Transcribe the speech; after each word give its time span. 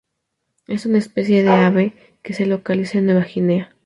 Es 0.65 0.87
una 0.87 0.97
especie 0.97 1.43
de 1.43 1.49
ave 1.49 1.93
que 2.23 2.33
se 2.33 2.47
localiza 2.47 2.97
en 2.97 3.05
Nueva 3.05 3.21
Guinea 3.23 3.75